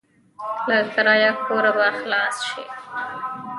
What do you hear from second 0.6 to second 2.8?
له کرايه کوره به خلاص شې.